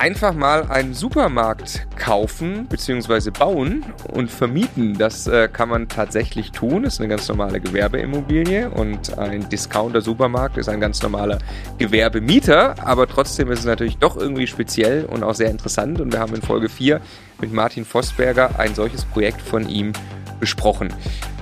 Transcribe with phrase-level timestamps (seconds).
[0.00, 3.30] einfach mal einen Supermarkt kaufen bzw.
[3.30, 4.96] bauen und vermieten.
[4.96, 6.84] Das äh, kann man tatsächlich tun.
[6.84, 11.38] Das ist eine ganz normale Gewerbeimmobilie und ein Discounter-Supermarkt ist ein ganz normaler
[11.76, 12.76] Gewerbemieter.
[12.82, 16.00] Aber trotzdem ist es natürlich doch irgendwie speziell und auch sehr interessant.
[16.00, 16.98] Und wir haben in Folge 4
[17.42, 19.92] mit Martin Vossberger ein solches Projekt von ihm
[20.40, 20.94] besprochen.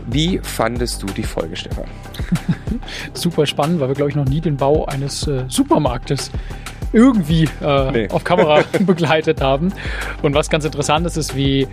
[0.09, 1.85] Wie fandest du die Folge, Stefan?
[3.13, 6.33] Super spannend, weil wir, glaube ich, noch nie den Bau eines äh, Supermarktes
[6.93, 8.09] irgendwie äh, nee.
[8.11, 9.73] auf Kamera begleitet haben.
[10.23, 11.67] Und was ganz interessant ist, ist, wie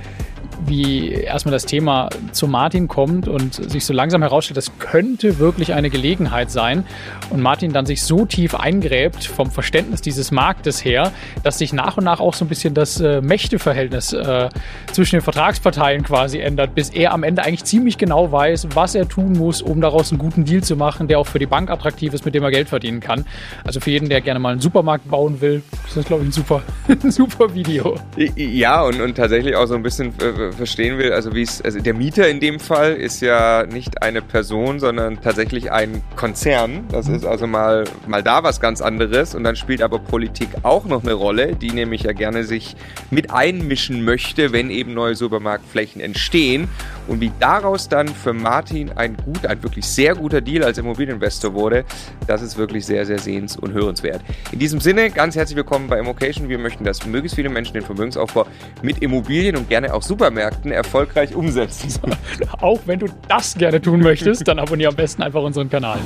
[0.65, 5.73] wie erstmal das Thema zu Martin kommt und sich so langsam herausstellt, das könnte wirklich
[5.73, 6.85] eine Gelegenheit sein.
[7.29, 11.11] Und Martin dann sich so tief eingräbt vom Verständnis dieses Marktes her,
[11.43, 14.49] dass sich nach und nach auch so ein bisschen das äh, Mächteverhältnis äh,
[14.91, 19.07] zwischen den Vertragsparteien quasi ändert, bis er am Ende eigentlich ziemlich genau weiß, was er
[19.07, 22.13] tun muss, um daraus einen guten Deal zu machen, der auch für die Bank attraktiv
[22.13, 23.25] ist, mit dem er Geld verdienen kann.
[23.63, 26.31] Also für jeden, der gerne mal einen Supermarkt bauen will, ist das, glaube ich, ein
[26.31, 26.61] super,
[27.09, 27.95] super Video.
[28.35, 31.79] Ja, und, und tatsächlich auch so ein bisschen äh, verstehen will, also wie es, also
[31.79, 36.85] der Mieter in dem Fall ist ja nicht eine Person, sondern tatsächlich ein Konzern.
[36.91, 39.35] Das ist also mal, mal da was ganz anderes.
[39.35, 42.75] Und dann spielt aber Politik auch noch eine Rolle, die nämlich ja gerne sich
[43.11, 46.67] mit einmischen möchte, wenn eben neue Supermarktflächen entstehen.
[47.07, 51.53] Und wie daraus dann für Martin ein gut, ein wirklich sehr guter Deal als Immobilieninvestor
[51.53, 51.85] wurde,
[52.27, 54.21] das ist wirklich sehr, sehr sehens- und hörenswert.
[54.51, 56.49] In diesem Sinne, ganz herzlich willkommen bei Immocation.
[56.49, 58.45] Wir möchten, dass möglichst viele Menschen den Vermögensaufbau
[58.81, 61.99] mit Immobilien und gerne auch Supermärkten erfolgreich umsetzen.
[62.61, 65.99] auch wenn du das gerne tun möchtest, dann abonniere am besten einfach unseren Kanal.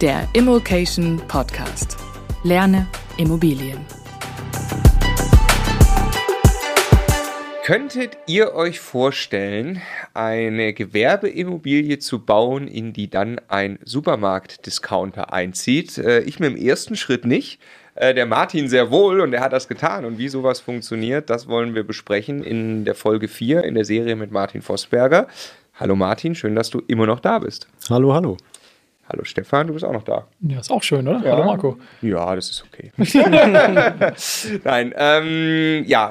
[0.00, 1.96] Der Immocation Podcast.
[2.44, 3.95] Lerne Immobilien.
[7.66, 9.82] Könntet ihr euch vorstellen,
[10.14, 15.98] eine Gewerbeimmobilie zu bauen, in die dann ein Supermarkt-Discounter einzieht?
[15.98, 17.58] Äh, ich mir im ersten Schritt nicht.
[17.96, 20.04] Äh, der Martin sehr wohl und er hat das getan.
[20.04, 24.14] Und wie sowas funktioniert, das wollen wir besprechen in der Folge 4 in der Serie
[24.14, 25.26] mit Martin Vossberger.
[25.74, 27.66] Hallo Martin, schön, dass du immer noch da bist.
[27.90, 28.36] Hallo, hallo.
[29.08, 30.26] Hallo Stefan, du bist auch noch da.
[30.40, 31.24] Ja, ist auch schön, oder?
[31.24, 31.32] Ja.
[31.32, 31.78] Hallo Marco.
[32.02, 32.90] Ja, das ist okay.
[34.64, 36.10] Nein, ähm, ja,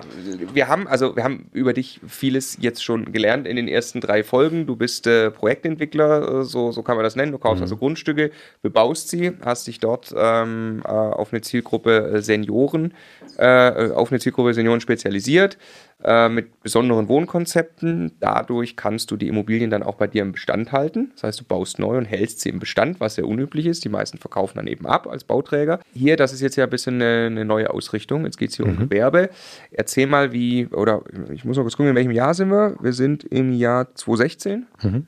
[0.54, 4.24] wir haben also wir haben über dich vieles jetzt schon gelernt in den ersten drei
[4.24, 4.66] Folgen.
[4.66, 7.34] Du bist äh, Projektentwickler, äh, so, so kann man das nennen.
[7.34, 7.64] Du kaufst mhm.
[7.64, 12.94] also Grundstücke, bebaust sie, hast dich dort ähm, äh, auf eine Zielgruppe äh, Senioren,
[13.38, 15.58] äh, auf eine Zielgruppe Senioren spezialisiert
[16.04, 18.12] äh, mit besonderen Wohnkonzepten.
[18.20, 21.12] Dadurch kannst du die Immobilien dann auch bei dir im Bestand halten.
[21.14, 23.86] Das heißt, du baust neu und hältst sie im Bestand, was sehr unüblich ist.
[23.86, 25.80] Die meisten verkaufen dann eben ab als Bauträger.
[25.94, 28.26] Hier, das ist jetzt ja ein bisschen eine, eine neue Ausrichtung.
[28.26, 28.74] Jetzt geht es hier mhm.
[28.74, 29.30] um Gewerbe.
[29.72, 31.02] Erzähl mal, wie, oder
[31.32, 32.76] ich muss noch kurz gucken, in welchem Jahr sind wir?
[32.82, 34.68] Wir sind im Jahr 2016.
[34.84, 35.08] Mhm.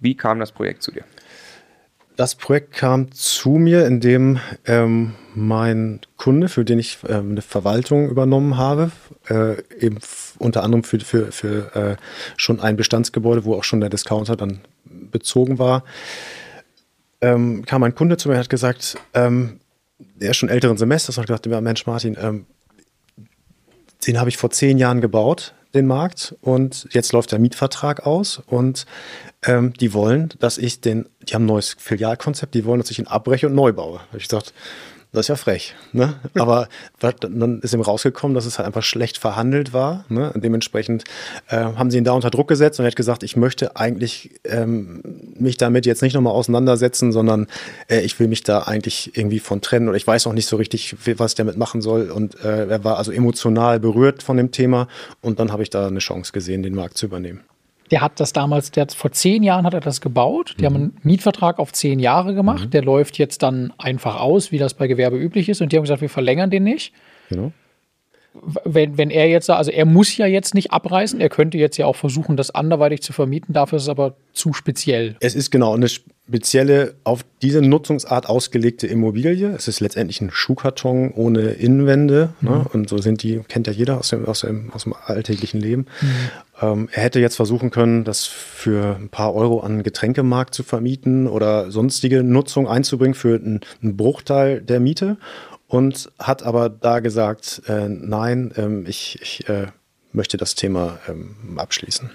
[0.00, 1.04] Wie kam das Projekt zu dir?
[2.16, 8.10] Das Projekt kam zu mir, indem ähm, mein Kunde, für den ich äh, eine Verwaltung
[8.10, 8.92] übernommen habe,
[9.28, 9.98] äh, eben
[10.38, 11.96] unter anderem für, für, für äh,
[12.36, 15.84] schon ein Bestandsgebäude, wo auch schon der Discounter dann bezogen war,
[17.22, 19.60] ähm, kam ein Kunde zu mir und hat gesagt, ähm,
[19.98, 22.46] der ist schon älteren Semesters und hat gesagt, Mensch Martin, ähm,
[24.06, 28.42] den habe ich vor zehn Jahren gebaut, den Markt, und jetzt läuft der Mietvertrag aus
[28.46, 28.86] und
[29.44, 32.98] ähm, die wollen, dass ich den, die haben ein neues Filialkonzept, die wollen, dass ich
[32.98, 34.00] ihn abbreche und neu baue.
[34.16, 34.52] Ich gesagt,
[35.12, 35.74] das ist ja frech.
[35.92, 36.14] Ne?
[36.34, 36.68] Aber
[37.00, 40.06] dann ist ihm rausgekommen, dass es halt einfach schlecht verhandelt war.
[40.08, 40.32] Ne?
[40.34, 41.04] Dementsprechend
[41.48, 44.40] äh, haben sie ihn da unter Druck gesetzt und er hat gesagt, ich möchte eigentlich
[44.44, 45.02] ähm,
[45.38, 47.46] mich damit jetzt nicht nochmal auseinandersetzen, sondern
[47.88, 50.56] äh, ich will mich da eigentlich irgendwie von trennen oder ich weiß auch nicht so
[50.56, 52.10] richtig, was ich damit machen soll.
[52.10, 54.88] Und äh, er war also emotional berührt von dem Thema
[55.20, 57.42] und dann habe ich da eine Chance gesehen, den Markt zu übernehmen
[57.90, 60.54] der hat das damals, der hat vor zehn Jahren hat er das gebaut.
[60.58, 60.66] Die mhm.
[60.66, 62.66] haben einen Mietvertrag auf zehn Jahre gemacht.
[62.66, 62.70] Mhm.
[62.70, 65.60] Der läuft jetzt dann einfach aus, wie das bei Gewerbe üblich ist.
[65.60, 66.92] Und die haben gesagt, wir verlängern den nicht.
[67.28, 67.52] Genau.
[68.64, 71.84] Wenn, wenn er jetzt, also er muss ja jetzt nicht abreißen, er könnte jetzt ja
[71.84, 75.16] auch versuchen, das anderweitig zu vermieten, dafür ist es aber zu speziell.
[75.20, 75.88] Es ist genau eine
[76.28, 79.54] spezielle, auf diese Nutzungsart ausgelegte Immobilie.
[79.54, 82.30] Es ist letztendlich ein Schuhkarton ohne Innenwände.
[82.40, 82.50] Ne?
[82.50, 82.56] Mhm.
[82.56, 82.64] Ne?
[82.72, 85.86] Und so sind die, kennt ja jeder aus dem, aus dem, aus dem alltäglichen Leben.
[86.00, 86.08] Mhm.
[86.60, 91.26] Ähm, er hätte jetzt versuchen können, das für ein paar Euro an Getränkemarkt zu vermieten
[91.26, 95.18] oder sonstige Nutzung einzubringen für einen, einen Bruchteil der Miete
[95.66, 99.66] und hat aber da gesagt, äh, nein, ähm, ich, ich äh,
[100.12, 102.10] möchte das Thema ähm, abschließen.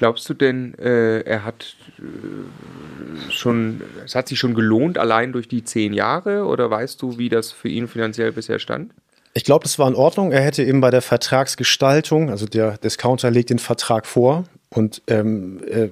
[0.00, 5.46] Glaubst du denn, äh, er hat äh, schon, es hat sich schon gelohnt, allein durch
[5.46, 8.94] die zehn Jahre oder weißt du, wie das für ihn finanziell bisher stand?
[9.34, 10.32] Ich glaube, das war in Ordnung.
[10.32, 15.60] Er hätte eben bei der Vertragsgestaltung, also der Discounter legt den Vertrag vor und ähm,
[15.68, 15.88] äh,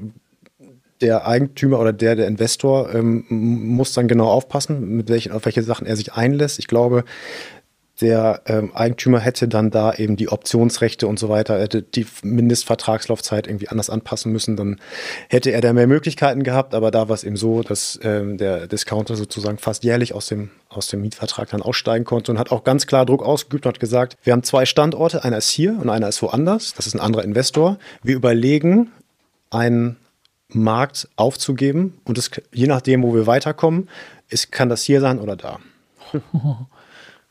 [1.02, 5.62] der Eigentümer oder der, der Investor ähm, muss dann genau aufpassen, mit welchen, auf welche
[5.62, 6.58] Sachen er sich einlässt.
[6.58, 7.05] Ich glaube,
[8.00, 13.49] der ähm, Eigentümer hätte dann da eben die Optionsrechte und so weiter, hätte die Mindestvertragslaufzeit
[13.49, 14.81] irgendwie anders anpassen müssen, dann
[15.29, 18.69] hätte er da mehr Möglichkeiten gehabt, aber da war es eben so, dass ähm, der
[18.69, 22.62] Discounter sozusagen fast jährlich aus dem, aus dem Mietvertrag dann aussteigen konnte und hat auch
[22.62, 25.91] ganz klar Druck ausgeübt und hat gesagt, wir haben zwei Standorte, einer ist hier und
[25.91, 27.79] einer ist woanders, das ist ein anderer Investor.
[28.03, 28.93] Wir überlegen,
[29.51, 29.97] einen
[30.49, 33.89] Markt aufzugeben und es, je nachdem, wo wir weiterkommen,
[34.29, 35.59] ist, kann das hier sein oder da.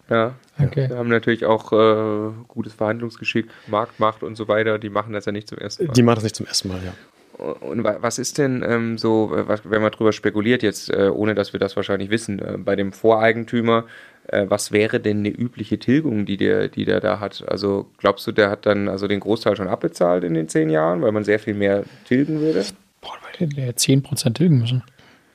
[0.09, 0.89] Ja, okay.
[0.89, 4.79] wir haben natürlich auch äh, gutes Verhandlungsgeschick, Marktmacht und so weiter.
[4.79, 5.93] Die machen das ja nicht zum ersten Mal.
[5.93, 6.93] Die machen das nicht zum ersten Mal, ja.
[7.37, 11.53] Und was ist denn ähm, so, was, wenn man drüber spekuliert jetzt, äh, ohne dass
[11.53, 13.85] wir das wahrscheinlich wissen, äh, bei dem Voreigentümer,
[14.27, 17.43] äh, was wäre denn eine übliche Tilgung, die der, die der da hat?
[17.47, 21.03] Also glaubst du, der hat dann also den Großteil schon abbezahlt in den zehn Jahren,
[21.03, 22.65] weil man sehr viel mehr tilgen würde?
[23.01, 24.83] Boah, weil der 10% tilgen müssen.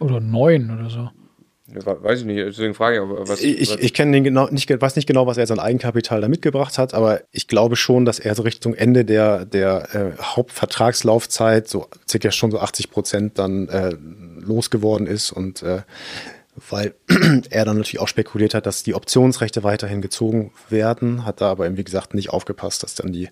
[0.01, 1.11] Oder 9 oder so.
[1.75, 3.41] Weiß ich nicht, deswegen frage ich, was.
[3.43, 6.29] Ich, was ich kenne den genau, nicht, weiß nicht genau, was er sein Eigenkapital da
[6.29, 11.69] mitgebracht hat, aber ich glaube schon, dass er so Richtung Ende der, der äh, Hauptvertragslaufzeit
[11.69, 13.95] so circa schon so 80 Prozent dann äh,
[14.41, 15.83] losgeworden ist und äh,
[16.71, 16.95] weil
[17.51, 21.67] er dann natürlich auch spekuliert hat, dass die Optionsrechte weiterhin gezogen werden, hat da aber
[21.67, 23.29] eben, wie gesagt, nicht aufgepasst, dass dann die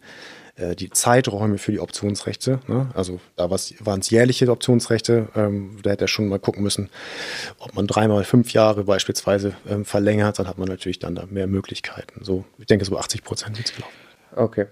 [0.61, 2.61] äh, die Zeiträume für die Optionsrechte.
[2.67, 2.91] Ne?
[2.95, 5.29] Also da waren es jährliche Optionsrechte.
[5.35, 6.91] Ähm, da hätte er schon mal gucken müssen,
[7.59, 11.47] ob man dreimal fünf Jahre beispielsweise ähm, verlängert, dann hat man natürlich dann da mehr
[11.47, 12.25] Möglichkeiten.
[12.25, 13.95] So, ich denke, so 80 Prozent wird es gelaufen.
[14.37, 14.67] Okay.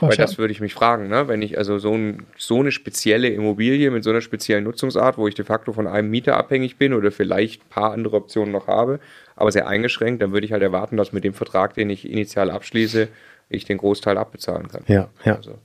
[0.00, 1.28] Weil das würde ich mich fragen, ne?
[1.28, 5.28] wenn ich also so, ein, so eine spezielle Immobilie mit so einer speziellen Nutzungsart, wo
[5.28, 8.66] ich de facto von einem Mieter abhängig bin oder vielleicht ein paar andere Optionen noch
[8.66, 9.00] habe,
[9.36, 12.50] aber sehr eingeschränkt, dann würde ich halt erwarten, dass mit dem Vertrag, den ich initial
[12.50, 13.08] abschließe,
[13.48, 14.84] ich den Großteil abbezahlen kann.
[14.86, 15.36] Ja, ja.
[15.36, 15.58] Also.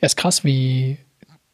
[0.00, 0.98] Ja, ist krass, wie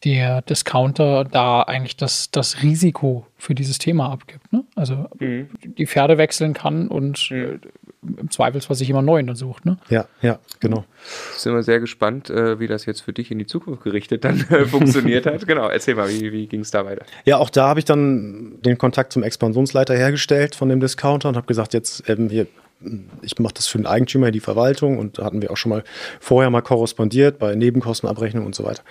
[0.05, 4.53] der Discounter da eigentlich das, das Risiko für dieses Thema abgibt.
[4.53, 4.65] Ne?
[4.75, 5.49] Also mhm.
[5.63, 7.37] die Pferde wechseln kann und mhm.
[7.37, 7.59] äh,
[8.21, 9.65] im Zweifelsfall sich immer neuen dann sucht.
[9.65, 9.79] Ne?
[9.89, 10.85] Ja, ja, genau.
[11.37, 14.41] Sind wir sehr gespannt, äh, wie das jetzt für dich in die Zukunft gerichtet dann
[14.51, 15.47] äh, funktioniert hat.
[15.47, 17.05] Genau, erzähl mal, wie, wie ging es da weiter?
[17.25, 21.37] Ja, auch da habe ich dann den Kontakt zum Expansionsleiter hergestellt von dem Discounter und
[21.37, 22.47] habe gesagt, jetzt ähm, wir
[23.23, 25.85] ich mache das für den Eigentümer, die Verwaltung und da hatten wir auch schon mal
[26.19, 28.83] vorher mal korrespondiert bei Nebenkostenabrechnung und so weiter.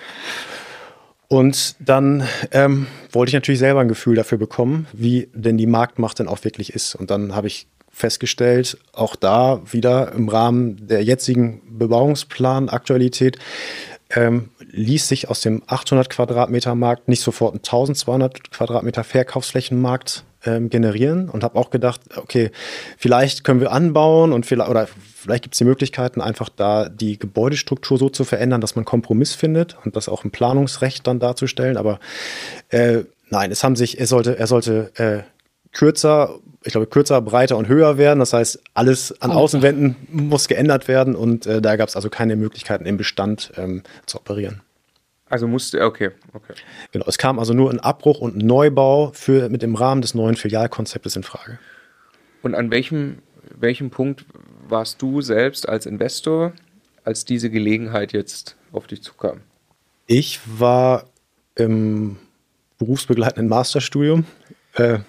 [1.31, 6.19] Und dann ähm, wollte ich natürlich selber ein Gefühl dafür bekommen, wie denn die Marktmacht
[6.19, 6.93] denn auch wirklich ist.
[6.93, 13.39] Und dann habe ich festgestellt, auch da wieder im Rahmen der jetzigen Bebauungsplan-Aktualität,
[14.09, 20.69] ähm, ließ sich aus dem 800 Quadratmeter Markt nicht sofort ein 1200 Quadratmeter Verkaufsflächenmarkt ähm,
[20.69, 22.51] generieren und habe auch gedacht, okay,
[22.97, 27.19] vielleicht können wir anbauen und vielleicht, oder vielleicht gibt es die Möglichkeiten, einfach da die
[27.19, 31.77] Gebäudestruktur so zu verändern, dass man Kompromiss findet und das auch im Planungsrecht dann darzustellen.
[31.77, 31.99] Aber
[32.69, 35.19] äh, nein, es haben sich, er sollte, er sollte äh,
[35.73, 38.19] kürzer, ich glaube, kürzer, breiter und höher werden.
[38.19, 42.35] Das heißt, alles an Außenwänden muss geändert werden und äh, da gab es also keine
[42.35, 44.61] Möglichkeiten im Bestand ähm, zu operieren.
[45.31, 46.53] Also musste, okay, okay.
[46.91, 50.13] Genau, es kam also nur ein Abbruch und ein Neubau für, mit dem Rahmen des
[50.13, 51.57] neuen Filialkonzeptes in Frage.
[52.41, 53.19] Und an welchem,
[53.57, 54.25] welchem Punkt
[54.67, 56.51] warst du selbst als Investor,
[57.05, 59.39] als diese Gelegenheit jetzt auf dich zukam?
[60.05, 61.05] Ich war
[61.55, 62.17] im
[62.77, 64.25] berufsbegleitenden Masterstudium,
[64.73, 64.99] äh,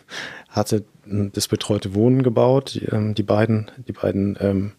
[0.48, 4.72] hatte das betreute Wohnen gebaut, die, ähm, die beiden, die beiden ähm,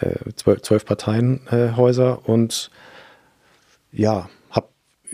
[0.00, 2.70] äh, zwölf, zwölf Parteienhäuser äh, und
[3.90, 4.28] ja,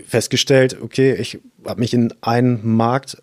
[0.06, 3.22] festgestellt, okay, ich habe mich in einen Markt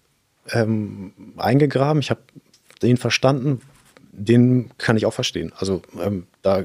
[0.52, 2.22] ähm, eingegraben, ich habe
[2.82, 3.62] den verstanden,
[4.12, 5.54] den kann ich auch verstehen.
[5.58, 6.64] Also ähm, da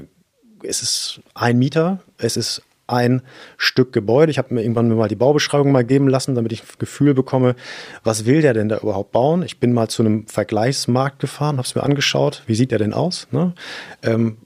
[0.61, 3.21] ist es ein Mieter, es ist ein
[3.57, 4.31] Stück Gebäude.
[4.31, 7.55] Ich habe mir irgendwann mal die Baubeschreibung mal geben lassen, damit ich ein Gefühl bekomme,
[8.03, 9.43] was will der denn da überhaupt bauen?
[9.43, 12.93] Ich bin mal zu einem Vergleichsmarkt gefahren, habe es mir angeschaut, wie sieht der denn
[12.93, 13.27] aus?
[13.31, 13.53] Ne?
[14.01, 14.37] Ähm,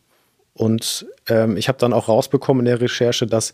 [0.53, 3.53] und ähm, ich habe dann auch rausbekommen in der Recherche, dass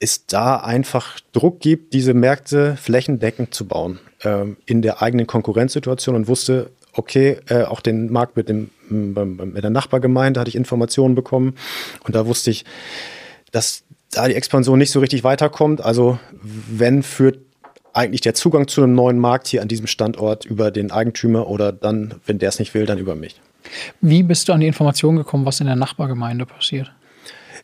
[0.00, 6.14] es da einfach Druck gibt, diese Märkte flächendeckend zu bauen ähm, in der eigenen Konkurrenzsituation
[6.14, 11.14] und wusste, okay, äh, auch den Markt mit, dem, mit der Nachbargemeinde hatte ich Informationen
[11.14, 11.54] bekommen
[12.04, 12.64] und da wusste ich,
[13.50, 15.80] dass da die Expansion nicht so richtig weiterkommt.
[15.80, 17.38] Also wenn führt
[17.92, 21.72] eigentlich der Zugang zu einem neuen Markt hier an diesem Standort über den Eigentümer oder
[21.72, 23.40] dann, wenn der es nicht will, dann über mich.
[24.00, 26.92] Wie bist du an die Information gekommen, was in der Nachbargemeinde passiert?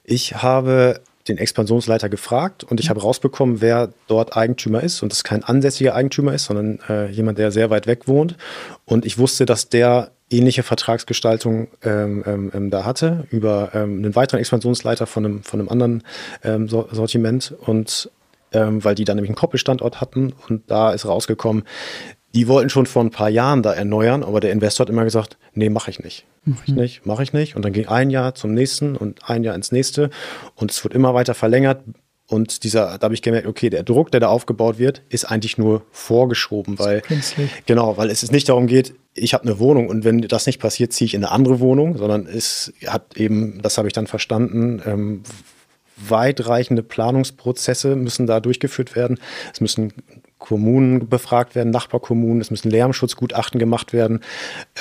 [0.03, 5.25] Ich habe den Expansionsleiter gefragt und ich habe rausbekommen, wer dort Eigentümer ist und es
[5.25, 8.37] kein ansässiger Eigentümer ist, sondern äh, jemand, der sehr weit weg wohnt.
[8.85, 14.16] Und ich wusste, dass der ähnliche Vertragsgestaltung ähm, ähm, ähm da hatte über ähm, einen
[14.16, 16.02] weiteren Expansionsleiter von einem, von einem anderen
[16.43, 17.54] ähm, Sortiment.
[17.59, 18.11] Und
[18.54, 21.64] ähm, weil die dann nämlich einen Koppelstandort hatten und da ist rausgekommen,
[22.35, 25.38] die wollten schon vor ein paar Jahren da erneuern, aber der Investor hat immer gesagt,
[25.55, 26.26] nee, mache ich nicht.
[26.45, 27.57] Mache ich nicht, mache ich nicht.
[27.57, 30.11] Und dann ging ein Jahr zum nächsten und ein Jahr ins nächste
[30.57, 31.83] und es wird immer weiter verlängert.
[32.26, 35.59] Und dieser, da habe ich gemerkt, okay, der Druck, der da aufgebaut wird, ist eigentlich
[35.59, 37.03] nur vorgeschoben, weil
[37.67, 40.93] genau, weil es nicht darum geht, ich habe eine Wohnung und wenn das nicht passiert,
[40.93, 44.83] ziehe ich in eine andere Wohnung, sondern es hat eben, das habe ich dann verstanden,
[44.85, 45.23] ähm,
[45.97, 49.21] weitreichende Planungsprozesse müssen da durchgeführt werden.
[49.53, 49.93] Es müssen
[50.38, 54.21] Kommunen befragt werden, Nachbarkommunen, es müssen Lärmschutzgutachten gemacht werden,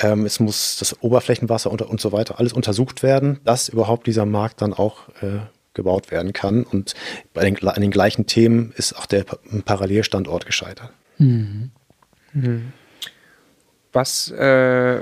[0.02, 4.26] ähm, es muss das Oberflächenwasser und, und so weiter alles untersucht werden, dass überhaupt dieser
[4.26, 5.40] Markt dann auch äh,
[5.72, 6.64] gebaut werden kann.
[6.64, 6.94] Und
[7.32, 9.24] bei den, an den gleichen Themen ist auch der
[9.64, 10.90] Parallelstandort gescheitert.
[11.18, 11.70] Mhm.
[12.32, 12.72] Mhm.
[13.92, 15.00] Was, äh,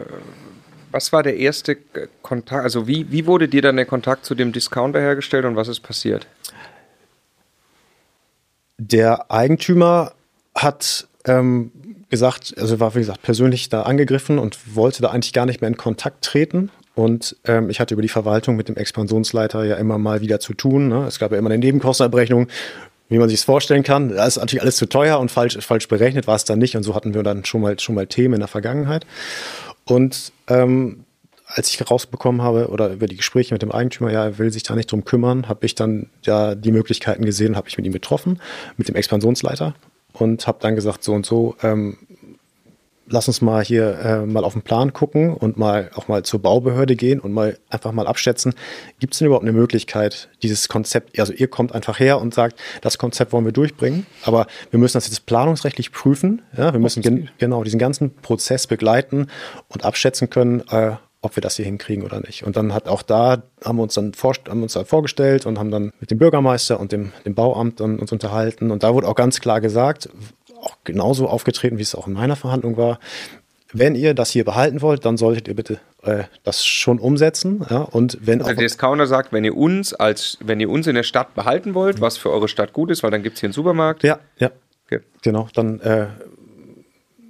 [0.90, 1.76] was war der erste
[2.20, 2.62] Kontakt?
[2.62, 5.80] Also wie, wie wurde dir dann der Kontakt zu dem Discounter hergestellt und was ist
[5.80, 6.26] passiert?
[8.78, 10.12] Der Eigentümer
[10.54, 11.70] hat ähm,
[12.10, 15.68] gesagt, also war wie gesagt persönlich da angegriffen und wollte da eigentlich gar nicht mehr
[15.68, 16.70] in Kontakt treten.
[16.94, 20.52] Und ähm, ich hatte über die Verwaltung mit dem Expansionsleiter ja immer mal wieder zu
[20.52, 20.88] tun.
[20.88, 21.06] Ne?
[21.06, 22.48] Es gab ja immer eine Nebenkostenabrechnung,
[23.08, 24.10] wie man sich es vorstellen kann.
[24.10, 26.76] Das ist natürlich alles zu teuer und falsch, falsch berechnet war es dann nicht.
[26.76, 29.06] Und so hatten wir dann schon mal, schon mal Themen in der Vergangenheit.
[29.84, 31.04] Und ähm,
[31.46, 34.62] als ich rausbekommen habe oder über die Gespräche mit dem Eigentümer, ja, er will sich
[34.62, 37.92] da nicht drum kümmern, habe ich dann ja die Möglichkeiten gesehen, habe ich mit ihm
[37.92, 38.40] getroffen,
[38.76, 39.74] mit dem Expansionsleiter
[40.12, 41.98] und habe dann gesagt, so und so, ähm,
[43.12, 46.40] lass uns mal hier äh, mal auf den Plan gucken und mal auch mal zur
[46.40, 48.54] Baubehörde gehen und mal einfach mal abschätzen,
[48.98, 52.58] gibt es denn überhaupt eine Möglichkeit, dieses Konzept, also ihr kommt einfach her und sagt,
[52.80, 57.02] das Konzept wollen wir durchbringen, aber wir müssen das jetzt planungsrechtlich prüfen, ja, wir müssen
[57.02, 59.28] gen genau diesen ganzen Prozess begleiten
[59.68, 62.44] und abschätzen können, äh, ob wir das hier hinkriegen oder nicht.
[62.44, 65.58] Und dann hat auch da, haben wir uns dann, vor, haben uns dann vorgestellt und
[65.58, 68.70] haben dann mit dem Bürgermeister und dem, dem Bauamt dann uns unterhalten.
[68.70, 70.08] Und da wurde auch ganz klar gesagt,
[70.60, 72.98] auch genauso aufgetreten, wie es auch in meiner Verhandlung war,
[73.72, 77.64] wenn ihr das hier behalten wollt, dann solltet ihr bitte äh, das schon umsetzen.
[77.70, 77.78] Ja?
[77.78, 81.04] Und wenn also der Discounter sagt, wenn ihr uns als, wenn ihr uns in der
[81.04, 83.54] Stadt behalten wollt, was für eure Stadt gut ist, weil dann gibt es hier einen
[83.54, 84.02] Supermarkt.
[84.02, 84.50] Ja, ja.
[84.86, 85.00] Okay.
[85.22, 86.08] Genau, dann äh,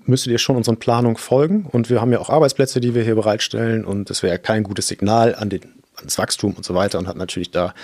[0.06, 1.66] müsstet ihr schon unseren Planungen folgen.
[1.70, 3.84] Und wir haben ja auch Arbeitsplätze, die wir hier bereitstellen.
[3.84, 5.62] Und das wäre kein gutes Signal an den,
[5.96, 7.74] ans Wachstum und so weiter und hat natürlich da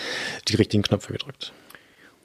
[0.49, 1.53] die richtigen Knöpfe gedrückt.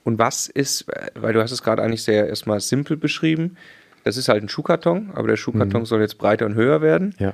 [0.04, 0.86] Und was ist,
[1.16, 3.58] weil du hast es gerade eigentlich sehr erstmal simpel beschrieben,
[4.04, 5.86] das ist halt ein Schuhkarton, aber der Schuhkarton mhm.
[5.86, 7.16] soll jetzt breiter und höher werden.
[7.20, 7.34] Ja.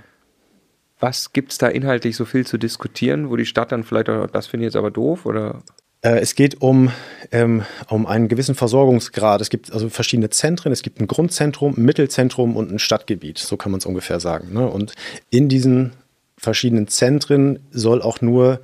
[0.99, 4.27] Was gibt es da inhaltlich so viel zu diskutieren, wo die Stadt dann vielleicht auch,
[4.27, 5.63] das finde ich jetzt aber doof oder?
[6.01, 6.91] Äh, es geht um,
[7.31, 9.41] ähm, um einen gewissen Versorgungsgrad.
[9.41, 10.71] Es gibt also verschiedene Zentren.
[10.71, 13.37] Es gibt ein Grundzentrum, ein Mittelzentrum und ein Stadtgebiet.
[13.37, 14.53] So kann man es ungefähr sagen.
[14.53, 14.67] Ne?
[14.67, 14.93] Und
[15.29, 15.93] in diesen
[16.37, 18.61] verschiedenen Zentren soll auch nur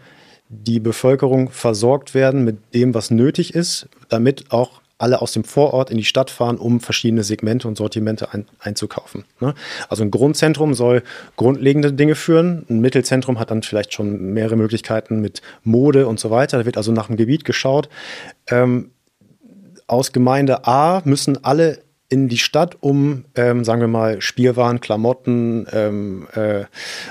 [0.50, 5.92] die Bevölkerung versorgt werden mit dem, was nötig ist, damit auch alle aus dem Vorort
[5.92, 9.24] in die Stadt fahren, um verschiedene Segmente und Sortimente ein, einzukaufen.
[9.40, 9.54] Ne?
[9.88, 11.04] Also ein Grundzentrum soll
[11.36, 12.66] grundlegende Dinge führen.
[12.72, 16.58] Ein Mittelzentrum hat dann vielleicht schon mehrere Möglichkeiten mit Mode und so weiter.
[16.58, 17.88] Da wird also nach dem Gebiet geschaut.
[18.48, 18.90] Ähm,
[19.86, 25.66] aus Gemeinde A müssen alle in die Stadt, um, ähm, sagen wir mal, Spielwaren, Klamotten,
[25.72, 26.66] ähm, äh,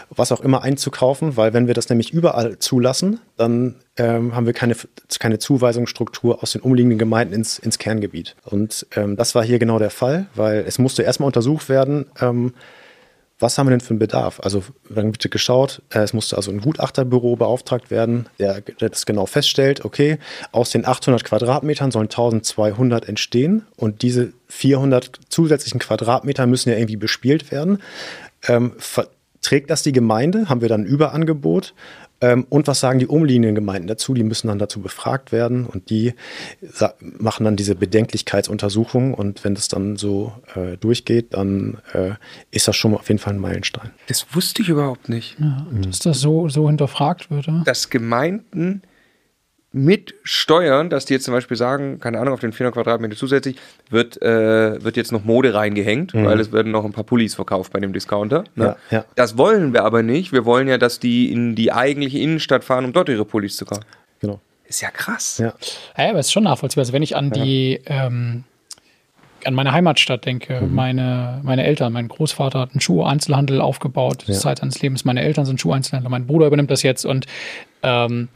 [0.09, 4.53] was auch immer einzukaufen, weil wenn wir das nämlich überall zulassen, dann ähm, haben wir
[4.53, 4.77] keine,
[5.19, 8.37] keine Zuweisungsstruktur aus den umliegenden Gemeinden ins, ins Kerngebiet.
[8.45, 12.55] Und ähm, das war hier genau der Fall, weil es musste erstmal untersucht werden, ähm,
[13.39, 14.41] was haben wir denn für einen Bedarf?
[14.41, 19.27] Also dann wird geschaut, äh, es musste also ein Gutachterbüro beauftragt werden, der, das genau
[19.27, 20.19] feststellt, okay,
[20.53, 26.97] aus den 800 Quadratmetern sollen 1200 entstehen und diese 400 zusätzlichen Quadratmeter müssen ja irgendwie
[26.97, 27.83] bespielt werden.
[28.47, 28.73] Ähm,
[29.43, 30.49] trägt das die Gemeinde?
[30.49, 31.75] Haben wir dann ein Überangebot?
[32.25, 34.15] Ähm, und was sagen die umliegenden Gemeinden dazu?
[34.15, 36.15] Die müssen dann dazu befragt werden und die
[37.01, 42.13] machen dann diese Bedenklichkeitsuntersuchung und wenn das dann so äh, durchgeht, dann äh,
[42.51, 43.91] ist das schon mal auf jeden Fall ein Meilenstein.
[44.07, 45.37] Das wusste ich überhaupt nicht.
[45.39, 47.47] Ja, dass das so, so hinterfragt wird.
[47.47, 47.63] Ja?
[47.67, 48.83] Dass Gemeinden
[49.75, 53.57] mit Steuern, dass die jetzt zum Beispiel sagen, keine Ahnung, auf den 400 Quadratmeter zusätzlich
[53.91, 56.27] wird, äh, wird jetzt noch Mode reingehängt, mhm.
[56.27, 58.45] weil es werden noch ein paar Pullis verkauft bei dem Discounter.
[58.55, 58.77] Ne?
[58.91, 59.05] Ja, ja.
[59.17, 60.33] Das wollen wir aber nicht.
[60.33, 63.65] Wir wollen ja, dass die in die eigentliche Innenstadt fahren, um dort ihre Pullis zu
[63.65, 63.85] kaufen.
[64.21, 64.41] Genau.
[64.65, 65.39] Ist ja krass.
[65.39, 65.55] Ja,
[65.99, 66.83] ja aber es ist schon nachvollziehbar.
[66.83, 68.45] Also wenn ich an die ähm,
[69.47, 70.75] an meine Heimatstadt denke, mhm.
[70.75, 74.35] meine, meine Eltern, mein Großvater hat einen Schuheinzelhandel aufgebaut, ja.
[74.35, 75.05] Zeit seines Lebens.
[75.05, 77.27] Meine Eltern sind Schuheinzelhändler, mein Bruder übernimmt das jetzt und
[77.83, 78.29] ähm,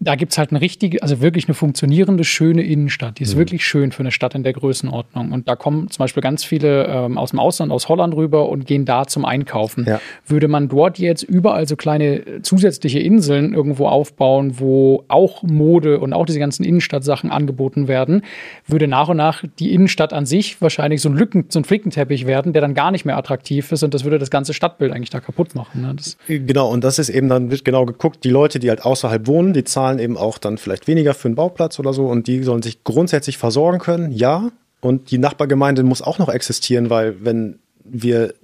[0.00, 3.18] da gibt es halt eine richtige, also wirklich eine funktionierende, schöne Innenstadt.
[3.18, 3.38] Die ist mhm.
[3.38, 5.32] wirklich schön für eine Stadt in der Größenordnung.
[5.32, 8.66] Und da kommen zum Beispiel ganz viele ähm, aus dem Ausland, aus Holland rüber und
[8.66, 9.84] gehen da zum Einkaufen.
[9.86, 10.00] Ja.
[10.26, 16.12] Würde man dort jetzt überall so kleine zusätzliche Inseln irgendwo aufbauen, wo auch Mode und
[16.12, 18.22] auch diese ganzen Innenstadtsachen angeboten werden,
[18.66, 22.26] würde nach und nach die Innenstadt an sich wahrscheinlich so ein Lücken, so ein Flickenteppich
[22.26, 25.10] werden, der dann gar nicht mehr attraktiv ist und das würde das ganze Stadtbild eigentlich
[25.10, 25.82] da kaputt machen.
[25.82, 25.94] Ne?
[26.26, 29.52] genau, und das ist eben dann wird genau geguckt, die Leute, die halt außerhalb wohnen,
[29.52, 32.42] die zahlen zahlen eben auch dann vielleicht weniger für einen Bauplatz oder so und die
[32.42, 34.50] sollen sich grundsätzlich versorgen können, ja.
[34.80, 38.34] Und die Nachbargemeinde muss auch noch existieren, weil wenn wir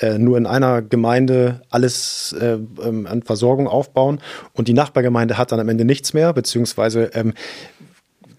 [0.00, 4.20] äh, nur in einer Gemeinde alles äh, ähm, an Versorgung aufbauen
[4.52, 7.34] und die Nachbargemeinde hat dann am Ende nichts mehr, beziehungsweise ähm,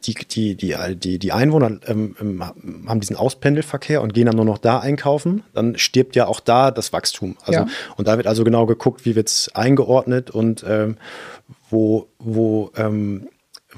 [0.06, 2.44] die, die, die, die, die Einwohner ähm, ähm,
[2.88, 6.72] haben diesen Auspendelverkehr und gehen dann nur noch da einkaufen, dann stirbt ja auch da
[6.72, 7.36] das Wachstum.
[7.42, 7.68] Also, ja.
[7.98, 10.98] Und da wird also genau geguckt, wie wird es eingeordnet und ähm,
[11.70, 13.30] wo, wo, ähm,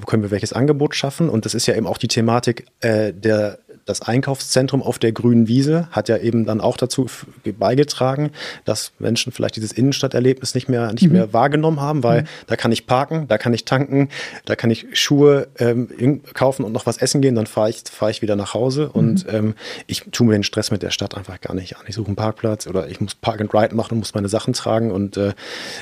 [0.05, 1.29] können wir welches Angebot schaffen.
[1.29, 5.47] Und das ist ja eben auch die Thematik äh, der das Einkaufszentrum auf der grünen
[5.47, 7.07] Wiese hat ja eben dann auch dazu
[7.57, 8.31] beigetragen,
[8.65, 11.13] dass Menschen vielleicht dieses Innenstadterlebnis nicht mehr, nicht mhm.
[11.13, 12.27] mehr wahrgenommen haben, weil mhm.
[12.47, 14.09] da kann ich parken, da kann ich tanken,
[14.45, 18.09] da kann ich Schuhe ähm, kaufen und noch was essen gehen, dann fahre ich, fahr
[18.09, 18.99] ich wieder nach Hause mhm.
[18.99, 19.55] und ähm,
[19.87, 21.83] ich tue mir den Stress mit der Stadt einfach gar nicht an.
[21.87, 24.53] Ich suche einen Parkplatz oder ich muss Park and Ride machen und muss meine Sachen
[24.53, 25.33] tragen und äh,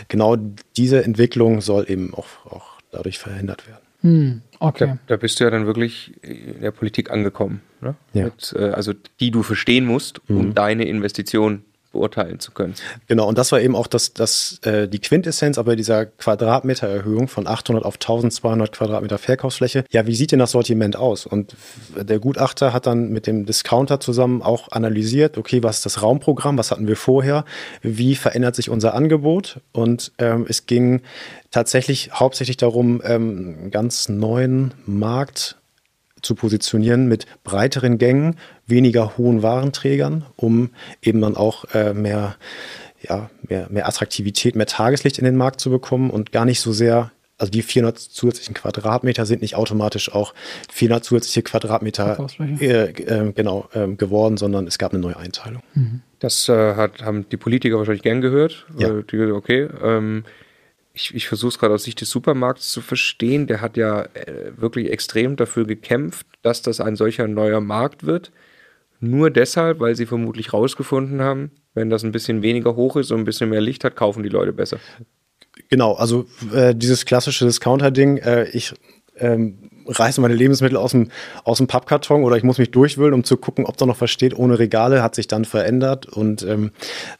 [0.07, 0.37] genau
[0.77, 3.81] diese Entwicklung soll eben auch, auch dadurch verhindert werden.
[4.01, 4.87] Hm, okay.
[4.87, 7.61] Da, da, bist du ja dann wirklich in der Politik angekommen.
[7.81, 7.95] Ne?
[8.13, 8.25] Ja.
[8.25, 10.55] Mit, äh, also die du verstehen musst, um mhm.
[10.55, 12.75] deine Investition beurteilen zu können.
[13.07, 17.47] Genau, und das war eben auch das, das, äh, die Quintessenz aber dieser Quadratmetererhöhung von
[17.47, 19.83] 800 auf 1200 Quadratmeter Verkaufsfläche.
[19.89, 21.25] Ja, wie sieht denn das Sortiment aus?
[21.25, 21.55] Und
[21.95, 26.57] der Gutachter hat dann mit dem Discounter zusammen auch analysiert, okay, was ist das Raumprogramm,
[26.57, 27.43] was hatten wir vorher,
[27.81, 29.59] wie verändert sich unser Angebot?
[29.71, 31.01] Und ähm, es ging
[31.49, 35.58] tatsächlich hauptsächlich darum, ähm, einen ganz neuen Markt
[36.21, 38.35] zu positionieren mit breiteren Gängen,
[38.65, 40.69] weniger hohen Warenträgern, um
[41.01, 42.35] eben dann auch äh, mehr,
[43.01, 46.71] ja, mehr, mehr Attraktivität, mehr Tageslicht in den Markt zu bekommen und gar nicht so
[46.71, 50.33] sehr also die 400 zusätzlichen Quadratmeter sind nicht automatisch auch
[50.71, 52.27] 400 zusätzliche Quadratmeter
[52.59, 55.63] äh, äh, genau äh, geworden, sondern es gab eine neue Einteilung.
[55.73, 56.01] Mhm.
[56.19, 58.67] Das äh, hat, haben die Politiker wahrscheinlich gern gehört.
[58.77, 58.89] Ja.
[58.89, 60.25] Die, okay, ähm,
[60.93, 64.51] ich, ich versuche es gerade aus Sicht des Supermarkts zu verstehen, der hat ja äh,
[64.57, 68.31] wirklich extrem dafür gekämpft, dass das ein solcher neuer Markt wird.
[68.99, 73.19] Nur deshalb, weil sie vermutlich rausgefunden haben, wenn das ein bisschen weniger hoch ist und
[73.19, 74.79] ein bisschen mehr Licht hat, kaufen die Leute besser.
[75.69, 78.73] Genau, also äh, dieses klassische Discounter-Ding, äh, ich
[79.17, 81.09] ähm, reiße meine Lebensmittel aus dem,
[81.43, 84.11] aus dem Pappkarton oder ich muss mich durchwühlen, um zu gucken, ob da noch was
[84.11, 84.37] steht.
[84.37, 86.05] Ohne Regale hat sich dann verändert.
[86.05, 86.71] Und ähm,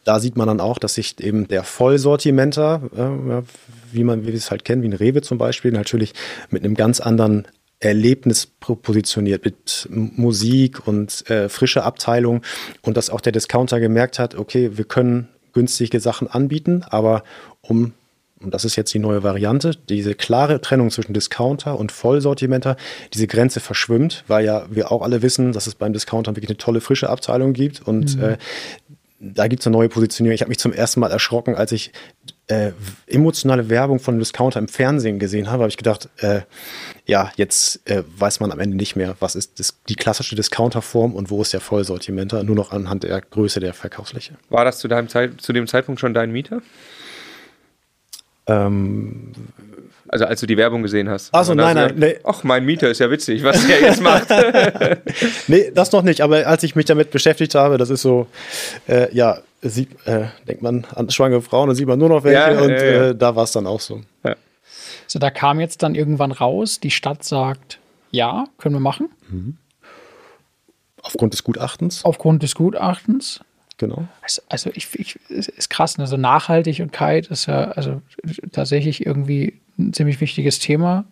[0.04, 3.44] da sieht man dann auch, dass sich eben der Vollsortimenter, äh,
[3.92, 6.14] wie man wie wir es halt kennen, wie ein Rewe zum Beispiel, natürlich
[6.50, 7.48] mit einem ganz anderen
[7.80, 12.42] Erlebnis positioniert mit Musik und äh, frische Abteilung
[12.82, 17.24] und dass auch der Discounter gemerkt hat, okay, wir können günstige Sachen anbieten, aber
[17.62, 17.94] um
[18.42, 22.78] und das ist jetzt die neue Variante, diese klare Trennung zwischen Discounter und Vollsortimenter,
[23.14, 26.58] diese Grenze verschwimmt, weil ja wir auch alle wissen, dass es beim Discounter wirklich eine
[26.58, 28.24] tolle frische Abteilung gibt und mhm.
[28.24, 28.38] äh,
[29.22, 30.34] da gibt es eine neue Positionierung.
[30.34, 31.92] Ich habe mich zum ersten Mal erschrocken, als ich
[32.48, 32.72] äh,
[33.06, 36.42] emotionale Werbung von Discounter im Fernsehen gesehen habe, habe ich gedacht, äh,
[37.06, 41.14] ja, jetzt äh, weiß man am Ende nicht mehr, was ist das, die klassische Discounterform
[41.14, 44.36] und wo ist der Vollsortimenter, nur noch anhand der Größe der Verkaufsfläche.
[44.50, 46.62] War das zu, deinem Zeit, zu dem Zeitpunkt schon dein Mieter?
[48.50, 49.32] Ähm,
[50.08, 51.34] also als du die Werbung gesehen hast.
[51.34, 51.94] Achso, nein, nein.
[51.96, 52.20] Nee.
[52.24, 54.28] Ach, mein Mieter ist ja witzig, was der jetzt macht.
[55.48, 56.22] nee, das noch nicht.
[56.22, 58.28] Aber als ich mich damit beschäftigt habe, das ist so,
[58.88, 62.54] äh, ja, sieht, äh, denkt man an schwangere Frauen, dann sieht man nur noch welche
[62.54, 63.10] ja, und ja, ja.
[63.10, 64.02] Äh, da war es dann auch so.
[65.10, 67.80] So, da kam jetzt dann irgendwann raus, die Stadt sagt,
[68.12, 69.10] ja, können wir machen.
[69.28, 69.58] Mhm.
[71.02, 72.06] Aufgrund des Gutachtens?
[72.06, 73.40] Aufgrund des Gutachtens.
[73.80, 74.08] Genau.
[74.22, 76.06] Also, also ich, ich ist krass, ne?
[76.06, 78.02] So Nachhaltigkeit ist ja also
[78.52, 81.06] tatsächlich irgendwie ein ziemlich wichtiges Thema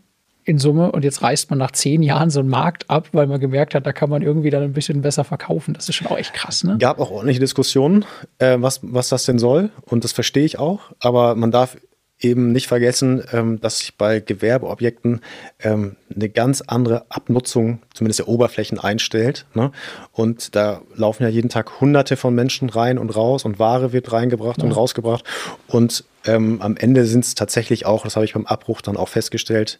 [0.43, 0.91] in Summe.
[0.91, 3.85] Und jetzt reißt man nach zehn Jahren so einen Markt ab, weil man gemerkt hat,
[3.85, 5.73] da kann man irgendwie dann ein bisschen besser verkaufen.
[5.73, 6.77] Das ist schon auch echt krass, ne?
[6.77, 8.05] Gab auch ordentliche Diskussionen,
[8.39, 9.71] äh, was, was das denn soll.
[9.85, 10.91] Und das verstehe ich auch.
[10.99, 11.77] Aber man darf
[12.19, 15.21] eben nicht vergessen, ähm, dass sich bei Gewerbeobjekten
[15.59, 19.45] ähm, eine ganz andere Abnutzung, zumindest der Oberflächen, einstellt.
[19.53, 19.71] Ne?
[20.13, 24.11] Und da laufen ja jeden Tag Hunderte von Menschen rein und raus und Ware wird
[24.11, 24.63] reingebracht ja.
[24.63, 25.23] und rausgebracht.
[25.67, 29.09] Und ähm, am Ende sind es tatsächlich auch, das habe ich beim Abbruch dann auch
[29.09, 29.79] festgestellt,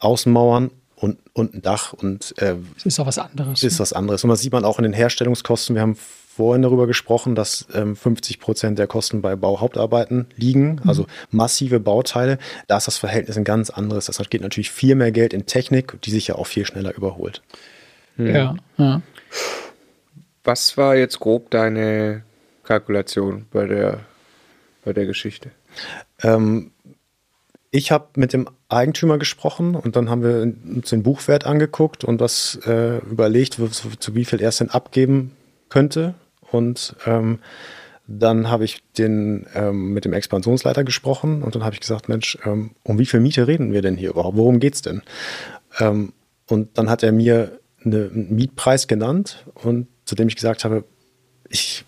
[0.00, 1.92] Außenmauern und, und ein Dach.
[1.92, 3.62] Und äh, ist auch was anderes.
[3.62, 3.78] Ist ne?
[3.80, 4.24] was anderes.
[4.24, 5.76] Und das sieht man auch in den Herstellungskosten.
[5.76, 5.96] Wir haben
[6.36, 10.88] vorhin darüber gesprochen, dass ähm, 50 Prozent der Kosten bei Bauhauptarbeiten liegen, mhm.
[10.88, 12.38] also massive Bauteile.
[12.66, 14.06] Da ist das Verhältnis ein ganz anderes.
[14.06, 17.42] Das geht natürlich viel mehr Geld in Technik, die sich ja auch viel schneller überholt.
[18.16, 18.34] Mhm.
[18.34, 19.02] Ja, ja.
[20.44, 22.22] Was war jetzt grob deine
[22.62, 24.00] Kalkulation bei der,
[24.84, 25.50] bei der Geschichte?
[26.22, 26.70] Ähm,
[27.70, 30.42] ich habe mit dem Eigentümer gesprochen und dann haben wir
[30.76, 34.70] uns den Buchwert angeguckt und das äh, überlegt, zu, zu, wie viel er es denn
[34.70, 35.32] abgeben
[35.68, 36.14] könnte.
[36.50, 37.40] Und ähm,
[38.06, 42.38] dann habe ich den, ähm, mit dem Expansionsleiter gesprochen und dann habe ich gesagt, Mensch,
[42.44, 44.36] ähm, um wie viel Miete reden wir denn hier überhaupt?
[44.36, 45.02] Worum geht es denn?
[45.80, 46.12] Ähm,
[46.48, 50.84] und dann hat er mir eine, einen Mietpreis genannt und zu dem ich gesagt habe,
[51.48, 51.84] ich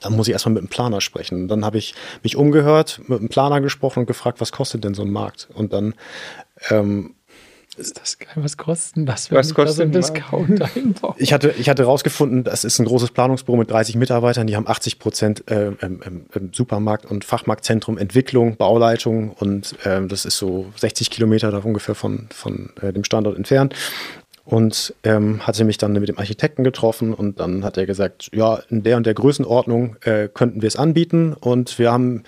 [0.00, 1.42] dann muss ich erstmal mit einem Planer sprechen.
[1.42, 4.92] Und dann habe ich mich umgehört, mit einem Planer gesprochen und gefragt, was kostet denn
[4.92, 5.48] so ein Markt?
[5.54, 5.94] Und dann
[6.68, 7.13] ähm,
[7.76, 8.30] ist das geil?
[8.36, 11.14] Was kosten das, wenn was ich kostet da so Discount einbaue?
[11.18, 14.66] Ich hatte, ich hatte rausgefunden, das ist ein großes Planungsbüro mit 30 Mitarbeitern, die haben
[14.66, 20.66] 80 Prozent äh, im, im, Supermarkt- und Fachmarktzentrum Entwicklung, Bauleitung und äh, das ist so
[20.76, 23.74] 60 Kilometer da ungefähr von, von äh, dem Standort entfernt
[24.44, 28.60] und ähm, hatte mich dann mit dem Architekten getroffen und dann hat er gesagt, ja,
[28.68, 32.24] in der und der Größenordnung äh, könnten wir es anbieten und wir haben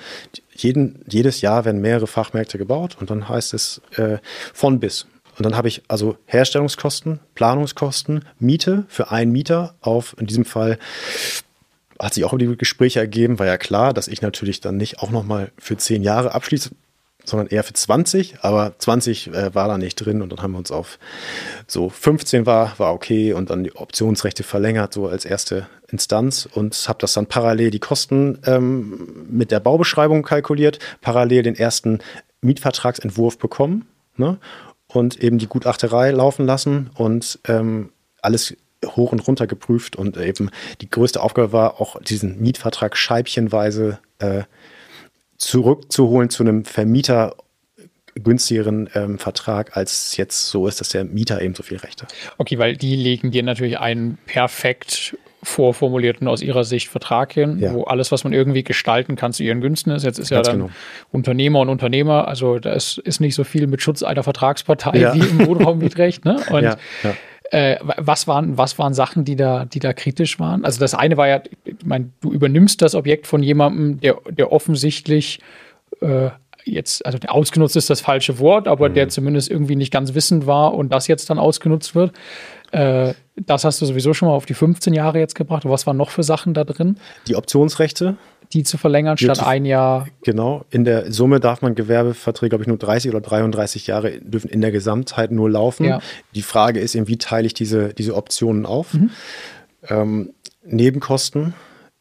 [0.55, 4.19] jeden, jedes Jahr werden mehrere Fachmärkte gebaut und dann heißt es äh,
[4.55, 5.07] von bis.
[5.37, 10.79] Und dann habe ich also Herstellungskosten, Planungskosten, Miete für einen Mieter auf, in diesem Fall
[11.99, 14.99] hat sich auch über die Gespräche ergeben, war ja klar, dass ich natürlich dann nicht
[15.01, 16.71] auch nochmal für zehn Jahre abschließe,
[17.25, 20.59] sondern eher für 20, aber 20 äh, war da nicht drin und dann haben wir
[20.59, 20.99] uns auf
[21.67, 26.75] so 15 war, war okay und dann die Optionsrechte verlängert, so als erste Instanz und
[26.87, 32.01] habe das dann parallel die Kosten ähm, mit der Baubeschreibung kalkuliert, parallel den ersten
[32.43, 33.87] Mietvertragsentwurf bekommen
[34.19, 34.39] ne?
[34.97, 37.91] Und eben die Gutachterei laufen lassen und ähm,
[38.23, 43.99] alles hoch und runter geprüft und eben die größte Aufgabe war auch diesen Mietvertrag scheibchenweise
[44.19, 44.43] äh,
[45.39, 47.37] zurückzuholen zu einem Vermieter
[48.23, 52.15] günstigeren ähm, Vertrag, als jetzt so ist, dass der Mieter eben so viel Recht hat.
[52.39, 57.73] Okay, weil die legen dir natürlich einen perfekt vorformulierten aus ihrer Sicht Vertrag hin, ja.
[57.73, 60.05] wo alles, was man irgendwie gestalten kann, zu ihren Günsten ist.
[60.05, 60.73] Jetzt ist Ganz ja dann genau.
[61.13, 65.15] Unternehmer und Unternehmer, also da ist, ist nicht so viel mit Schutz einer Vertragspartei ja.
[65.15, 66.25] wie im Wohnraummietrecht.
[66.25, 66.39] Ne?
[66.51, 66.77] Und ja,
[67.53, 70.65] äh, was, waren, was waren Sachen, die da, die da kritisch waren?
[70.65, 74.51] Also das eine war ja, ich meine, du übernimmst das Objekt von jemandem, der, der
[74.51, 75.39] offensichtlich
[76.01, 76.31] äh,
[76.65, 78.95] jetzt, also ausgenutzt ist das falsche Wort, aber mhm.
[78.95, 82.13] der zumindest irgendwie nicht ganz wissend war und das jetzt dann ausgenutzt wird.
[82.73, 83.15] Äh,
[83.47, 85.65] das hast du sowieso schon mal auf die 15 Jahre jetzt gebracht.
[85.65, 86.97] Was waren noch für Sachen da drin?
[87.27, 88.17] Die Optionsrechte.
[88.53, 90.07] Die zu verlängern statt ein Jahr.
[90.23, 90.65] Genau.
[90.71, 94.61] In der Summe darf man Gewerbeverträge, glaube ich, nur 30 oder 33 Jahre dürfen in
[94.61, 95.85] der Gesamtheit nur laufen.
[95.85, 96.01] Ja.
[96.35, 98.95] Die Frage ist eben, wie teile ich diese, diese Optionen auf?
[98.95, 99.11] Mhm.
[99.89, 100.33] Ähm,
[100.65, 101.55] Nebenkosten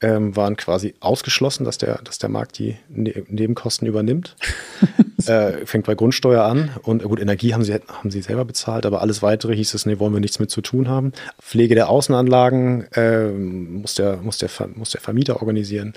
[0.05, 4.35] ähm, waren quasi ausgeschlossen, dass der, dass der Markt die ne Nebenkosten übernimmt.
[5.25, 9.01] äh, fängt bei Grundsteuer an und gut, Energie haben sie, haben sie selber bezahlt, aber
[9.01, 11.11] alles weitere hieß es, nee, wollen wir nichts mit zu tun haben.
[11.41, 15.93] Pflege der Außenanlagen äh, muss, der, muss, der, muss der Vermieter organisieren.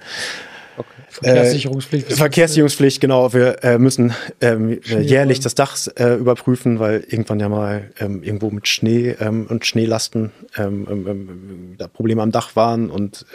[0.78, 0.88] Okay.
[1.08, 2.10] Verkehrssicherungspflicht.
[2.12, 3.32] Äh, Verkehrssicherungspflicht, genau.
[3.34, 8.50] Wir äh, müssen ähm, jährlich das Dach äh, überprüfen, weil irgendwann ja mal ähm, irgendwo
[8.50, 13.26] mit Schnee ähm, und Schneelasten ähm, ähm, ähm, da Probleme am Dach waren und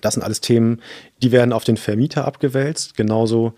[0.00, 0.80] das sind alles Themen,
[1.22, 3.54] die werden auf den Vermieter abgewälzt, genauso.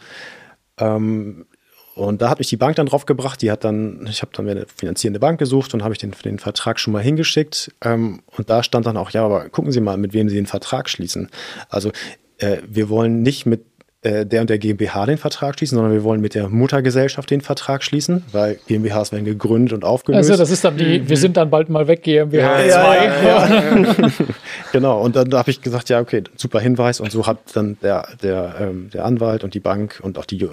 [0.78, 1.46] Ähm,
[1.94, 3.42] und da hat mich die Bank dann drauf gebracht.
[3.42, 6.38] Die hat dann, ich habe dann eine finanzierende Bank gesucht und habe ich den, den
[6.38, 7.72] Vertrag schon mal hingeschickt.
[7.84, 10.46] Ähm, und da stand dann auch, ja, aber gucken Sie mal, mit wem Sie den
[10.46, 11.28] Vertrag schließen.
[11.68, 11.92] Also
[12.38, 13.71] äh, wir wollen nicht mit
[14.02, 17.40] äh, der und der GmbH den Vertrag schließen, sondern wir wollen mit der Muttergesellschaft den
[17.40, 20.28] Vertrag schließen, weil GmbHs werden gegründet und aufgelöst.
[20.28, 22.66] Also das ist dann die, wir sind dann bald mal weg, GmbH 2.
[22.66, 24.10] Ja, ja, ja,
[24.72, 27.00] genau, und dann habe ich gesagt, ja, okay, super Hinweis.
[27.00, 30.42] Und so hat dann der, der, ähm, der Anwalt und die Bank und auch die
[30.42, 30.48] äh,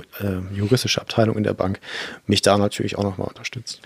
[0.54, 1.80] juristische Abteilung in der Bank
[2.28, 3.82] mich da natürlich auch nochmal unterstützt.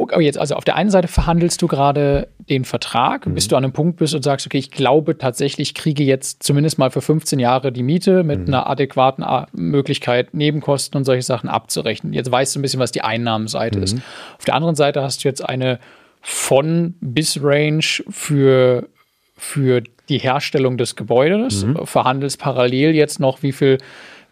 [0.00, 3.34] Okay, jetzt, also auf der einen Seite verhandelst du gerade den Vertrag, mhm.
[3.34, 6.42] bis du an einem Punkt bist und sagst, okay, ich glaube tatsächlich, ich kriege jetzt
[6.42, 8.46] zumindest mal für 15 Jahre die Miete mit mhm.
[8.48, 12.14] einer adäquaten A Möglichkeit, Nebenkosten und solche Sachen abzurechnen.
[12.14, 13.84] Jetzt weißt du ein bisschen, was die Einnahmenseite mhm.
[13.84, 13.98] ist.
[14.38, 15.78] Auf der anderen Seite hast du jetzt eine
[16.22, 18.88] von bis Range für,
[19.36, 21.84] für die Herstellung des Gebäudes, mhm.
[21.84, 23.76] verhandelst parallel jetzt noch, wie viel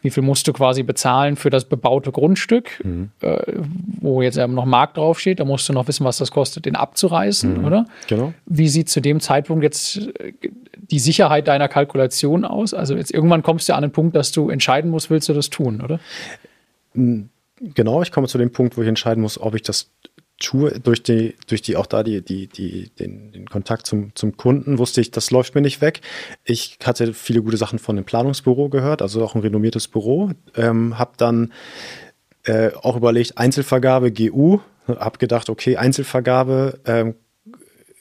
[0.02, 3.10] wie viel musst du quasi bezahlen für das bebaute Grundstück, mhm.
[3.20, 3.38] äh,
[4.00, 5.40] wo jetzt eben noch Markt draufsteht.
[5.40, 7.64] Da musst du noch wissen, was das kostet, den abzureißen, mhm.
[7.64, 7.86] oder?
[8.06, 8.32] Genau.
[8.46, 10.32] Wie sieht zu dem Zeitpunkt jetzt äh,
[10.90, 12.74] die Sicherheit deiner Kalkulation aus?
[12.74, 15.50] Also jetzt irgendwann kommst du an den Punkt, dass du entscheiden musst, willst du das
[15.50, 16.00] tun, oder?
[16.94, 19.90] Genau, ich komme zu dem Punkt, wo ich entscheiden muss, ob ich das
[20.38, 24.36] tue, durch die, durch die auch da die, die, die, den, den Kontakt zum, zum
[24.36, 26.00] Kunden, wusste ich, das läuft mir nicht weg.
[26.44, 30.30] Ich hatte viele gute Sachen von dem Planungsbüro gehört, also auch ein renommiertes Büro.
[30.56, 31.52] Ähm, habe dann
[32.44, 37.14] äh, auch überlegt, Einzelvergabe, GU, habe gedacht, okay, Einzelvergabe ähm,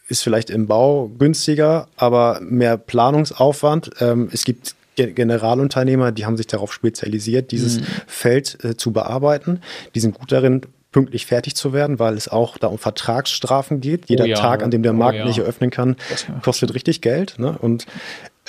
[0.08, 3.92] ist vielleicht im Bau günstiger, aber mehr Planungsaufwand.
[4.00, 7.86] Ähm, es gibt Generalunternehmer, die haben sich darauf spezialisiert, dieses mhm.
[8.08, 9.62] Feld äh, zu bearbeiten.
[9.94, 10.62] Die sind gut darin,
[10.98, 14.10] pünktlich fertig zu werden, weil es auch da um Vertragsstrafen geht.
[14.10, 15.26] Jeder oh ja, Tag, an dem der oh Markt ja.
[15.26, 15.96] nicht eröffnen kann,
[16.42, 17.36] kostet richtig Geld.
[17.38, 17.56] Ne?
[17.56, 17.86] Und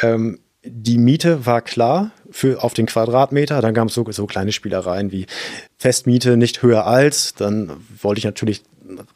[0.01, 3.61] ähm, die Miete war klar für auf den Quadratmeter.
[3.61, 5.27] Dann gab es so, so kleine Spielereien wie
[5.77, 7.35] Festmiete nicht höher als.
[7.35, 8.63] Dann wollte ich natürlich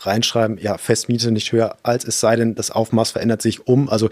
[0.01, 3.89] reinschreiben, ja, Festmiete nicht höher als, es sei denn, das Aufmaß verändert sich um.
[3.89, 4.11] Also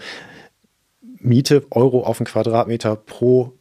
[1.19, 3.53] Miete Euro auf den Quadratmeter pro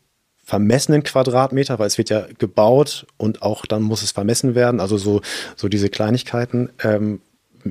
[0.50, 4.80] vermessenen Quadratmeter, weil es wird ja gebaut und auch dann muss es vermessen werden.
[4.80, 5.20] Also so,
[5.54, 6.70] so diese Kleinigkeiten.
[6.82, 7.20] Ähm,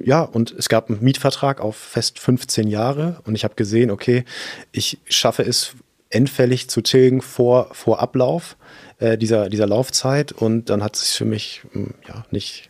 [0.05, 4.23] ja, und es gab einen Mietvertrag auf fest 15 Jahre und ich habe gesehen, okay,
[4.71, 5.73] ich schaffe es
[6.09, 8.55] endfällig zu tilgen vor, vor Ablauf
[8.99, 12.69] äh, dieser, dieser Laufzeit und dann hat es für mich hm, ja nicht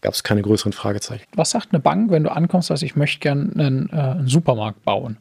[0.00, 1.26] gab es keine größeren Fragezeichen.
[1.36, 4.82] Was sagt eine Bank, wenn du ankommst, dass ich möchte gerne einen, äh, einen Supermarkt
[4.82, 5.18] bauen?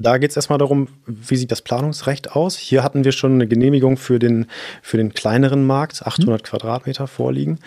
[0.00, 2.56] Da geht es erstmal darum, wie sieht das Planungsrecht aus.
[2.56, 4.46] Hier hatten wir schon eine Genehmigung für den,
[4.82, 6.44] für den kleineren Markt, 800 mhm.
[6.44, 7.58] Quadratmeter vorliegen.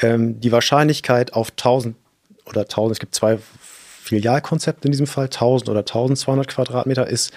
[0.00, 1.96] Ähm, die Wahrscheinlichkeit auf 1000
[2.46, 3.38] oder 1000, es gibt zwei
[4.02, 7.32] Filialkonzepte in diesem Fall, 1000 oder 1200 Quadratmeter ist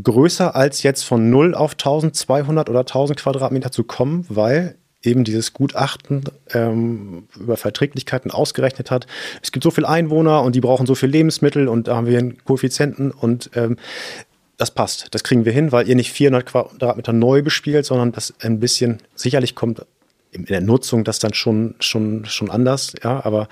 [0.00, 5.52] größer als jetzt von 0 auf 1200 oder 1000 Quadratmeter zu kommen, weil eben dieses
[5.52, 9.06] Gutachten ähm, über Verträglichkeiten ausgerechnet hat.
[9.42, 12.18] Es gibt so viele Einwohner und die brauchen so viel Lebensmittel und da haben wir
[12.18, 13.76] einen Koeffizienten und ähm,
[14.56, 15.08] das passt.
[15.12, 18.98] Das kriegen wir hin, weil ihr nicht 400 Quadratmeter neu bespielt, sondern das ein bisschen,
[19.14, 19.84] sicherlich kommt
[20.34, 23.48] in der Nutzung das dann schon, schon, schon anders, ja, aber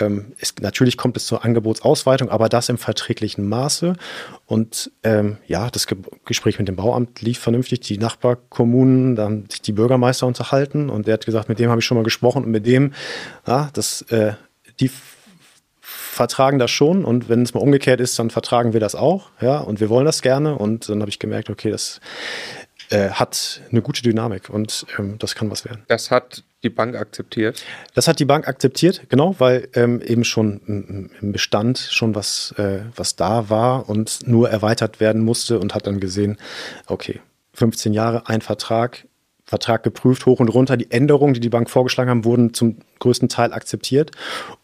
[0.00, 3.94] ähm, es, natürlich kommt es zur Angebotsausweitung, aber das im verträglichen Maße.
[4.46, 7.80] Und ähm, ja, das Ge Gespräch mit dem Bauamt lief vernünftig.
[7.80, 11.80] Die Nachbarkommunen, da haben sich die Bürgermeister unterhalten und der hat gesagt, mit dem habe
[11.80, 12.92] ich schon mal gesprochen und mit dem,
[13.46, 14.34] ja, das, äh,
[14.80, 14.90] die
[15.82, 19.58] vertragen das schon und wenn es mal umgekehrt ist, dann vertragen wir das auch, ja,
[19.58, 22.00] und wir wollen das gerne und dann habe ich gemerkt, okay, das
[22.92, 25.82] äh, hat eine gute Dynamik und ähm, das kann was werden.
[25.88, 27.64] Das hat die Bank akzeptiert?
[27.94, 32.80] Das hat die Bank akzeptiert, genau, weil ähm, eben schon im Bestand schon was, äh,
[32.94, 36.38] was da war und nur erweitert werden musste und hat dann gesehen,
[36.86, 37.20] okay,
[37.54, 39.06] 15 Jahre, ein Vertrag,
[39.44, 40.76] Vertrag geprüft, hoch und runter.
[40.76, 44.12] Die Änderungen, die die Bank vorgeschlagen haben, wurden zum größten Teil akzeptiert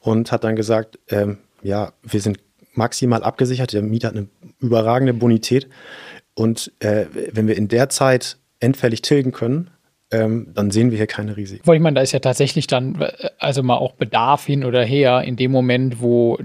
[0.01, 2.39] und hat dann gesagt, ähm, ja, wir sind
[2.75, 4.29] maximal abgesichert, der Mieter hat eine
[4.61, 5.69] überragende Bonität.
[6.39, 9.71] Und äh, wenn wir in der Zeit endfällig tilgen können,
[10.13, 11.67] ähm, dann sehen wir hier keine Risiken.
[11.67, 13.05] Weil ich meine, da ist ja tatsächlich dann,
[13.41, 16.39] also mal auch Bedarf hin oder her, in dem Moment, wo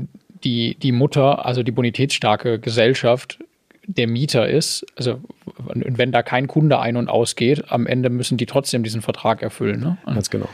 [0.43, 3.37] die, die Mutter, also die bonitätsstarke Gesellschaft,
[3.85, 5.19] der Mieter ist, also
[5.57, 9.79] wenn da kein Kunde ein- und ausgeht, am Ende müssen die trotzdem diesen Vertrag erfüllen.
[9.79, 9.97] Ne?
[10.05, 10.49] Ganz genau.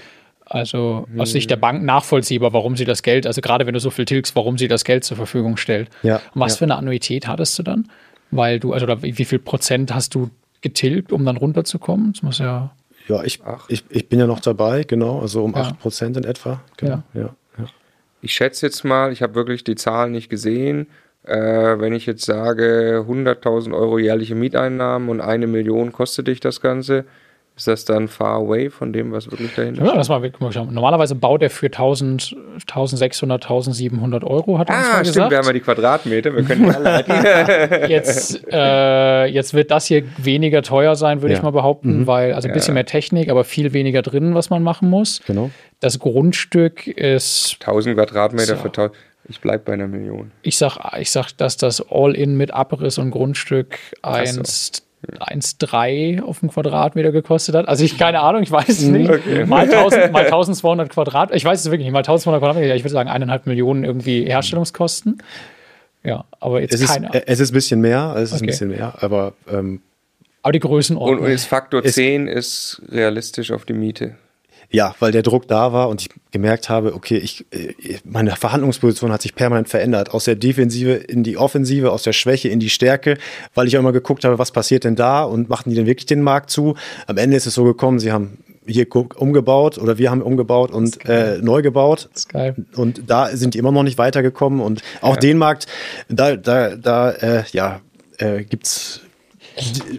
[0.46, 3.92] Also aus Sicht der Bank nachvollziehbar, warum sie das Geld, also gerade wenn du so
[3.92, 5.90] viel tilgst, warum sie das Geld zur Verfügung stellt.
[6.02, 6.58] Ja, und was ja.
[6.58, 7.88] für eine Annuität hattest du dann?
[8.32, 10.30] Weil du, also wie viel Prozent hast du
[10.62, 12.14] getilgt, um dann runterzukommen?
[12.14, 12.72] Das muss ja.
[13.08, 13.40] Ja, ich,
[13.70, 15.62] ich, ich bin ja noch dabei, genau, also um ja.
[15.62, 16.62] 8 Prozent in etwa.
[16.78, 17.22] Genau, ja.
[17.22, 17.66] ja, ja.
[18.22, 20.88] Ich schätze jetzt mal, ich habe wirklich die Zahlen nicht gesehen.
[21.24, 26.62] Äh, wenn ich jetzt sage, 100.000 Euro jährliche Mieteinnahmen und eine Million kostet dich das
[26.62, 27.06] Ganze,
[27.60, 30.22] ist das dann far away von dem, was wirklich dahinter ja, das mal,
[30.72, 35.32] Normalerweise baut er für 1000, 1600, 1700 Euro, hat er ah, uns mal stimmt, gesagt.
[35.32, 40.62] wir haben ja die Quadratmeter, wir können die jetzt, äh, jetzt wird das hier weniger
[40.62, 41.40] teuer sein, würde ja.
[41.40, 42.08] ich mal behaupten, mhm.
[42.08, 42.76] weil, also ein bisschen ja.
[42.76, 45.22] mehr Technik, aber viel weniger drin, was man machen muss.
[45.28, 45.52] Genau.
[45.82, 47.58] Das Grundstück ist.
[47.60, 48.62] 1000 Quadratmeter so.
[48.62, 48.94] für 1000.
[49.28, 50.32] Ich bleibe bei einer Million.
[50.42, 56.50] Ich sag, ich sag, dass das All-In mit Abriss und Grundstück 1 1,3 auf dem
[56.50, 57.68] Quadratmeter gekostet hat.
[57.68, 58.92] Also ich keine Ahnung, ich weiß es mhm.
[58.94, 59.10] nicht.
[59.10, 59.46] Okay.
[59.46, 62.94] Mal, 1000, mal 1200 Quadratmeter, ich weiß es wirklich nicht, mal 1200 Quadratmeter, ich würde
[62.94, 65.22] sagen eineinhalb Millionen irgendwie Herstellungskosten.
[66.04, 68.44] Ja, aber jetzt es keine ist, Es ist ein bisschen mehr, es ist okay.
[68.44, 69.82] ein bisschen mehr, aber ähm,
[70.42, 71.20] aber die Größenordnung.
[71.20, 74.16] Und, und ist Faktor 10 ist realistisch auf die Miete.
[74.72, 79.12] Ja, weil der Druck da war und ich gemerkt habe, okay, ich, äh, meine Verhandlungsposition
[79.12, 80.12] hat sich permanent verändert.
[80.12, 83.18] Aus der Defensive in die Offensive, aus der Schwäche in die Stärke,
[83.56, 86.06] weil ich auch immer geguckt habe, was passiert denn da und machten die denn wirklich
[86.06, 86.76] den Markt zu?
[87.08, 91.04] Am Ende ist es so gekommen, sie haben hier umgebaut oder wir haben umgebaut und
[91.10, 92.10] äh, neu gebaut.
[92.76, 95.20] Und da sind die immer noch nicht weitergekommen und auch ja.
[95.20, 95.66] den Markt,
[96.08, 97.82] da, da, da, äh, ja,
[98.18, 99.02] äh, gibt's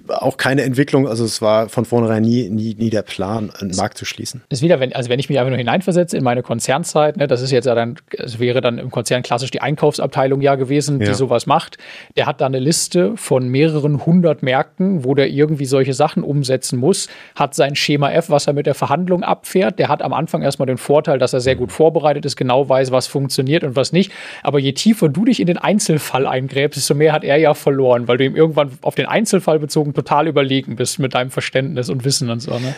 [0.08, 3.98] auch keine Entwicklung, also es war von vornherein nie, nie, nie der Plan, einen Markt
[3.98, 4.42] zu schließen.
[4.48, 7.42] Ist wieder, wenn, also wenn ich mich einfach nur hineinversetze in meine Konzernzeit, ne, das
[7.42, 11.06] ist jetzt ja dann, es wäre dann im Konzern klassisch die Einkaufsabteilung ja gewesen, die
[11.06, 11.14] ja.
[11.14, 11.78] sowas macht.
[12.16, 16.78] Der hat da eine Liste von mehreren hundert Märkten, wo der irgendwie solche Sachen umsetzen
[16.78, 19.78] muss, hat sein Schema F, was er mit der Verhandlung abfährt.
[19.78, 22.90] Der hat am Anfang erstmal den Vorteil, dass er sehr gut vorbereitet ist, genau weiß,
[22.92, 24.12] was funktioniert und was nicht.
[24.42, 28.08] Aber je tiefer du dich in den Einzelfall eingräbst, desto mehr hat er ja verloren,
[28.08, 32.04] weil du ihm irgendwann auf den Einzelfall bezogen total überlegen bist mit deinem Verständnis und
[32.04, 32.52] Wissen und so.
[32.52, 32.74] Ne?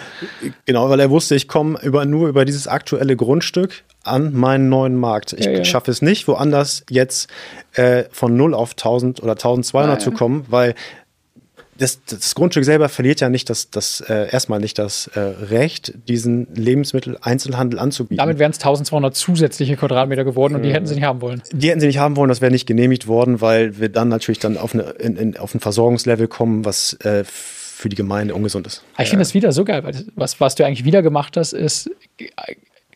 [0.65, 4.97] Genau, weil er wusste, ich komme über, nur über dieses aktuelle Grundstück an meinen neuen
[4.97, 5.33] Markt.
[5.33, 5.65] Ich ja, ja.
[5.65, 7.31] schaffe es nicht, woanders jetzt
[7.75, 10.75] äh, von 0 auf 1000 oder 1200 ja, zu kommen, weil
[11.79, 15.95] das, das, Grundstück selber verliert ja nicht das, das äh, erstmal nicht das äh, Recht,
[16.09, 18.19] diesen Lebensmittel-Einzelhandel anzubieten.
[18.19, 21.43] Damit wären es 1200 zusätzliche Quadratmeter geworden und die hätten sie nicht haben wollen.
[21.53, 24.39] Die hätten sie nicht haben wollen, das wäre nicht genehmigt worden, weil wir dann natürlich
[24.39, 28.67] dann auf, eine, in, in, auf ein Versorgungslevel kommen, was äh, für die Gemeinde ungesund
[28.67, 28.85] ist.
[28.99, 31.91] Ich finde das wieder so geil, weil was, was du eigentlich wieder gemacht hast, ist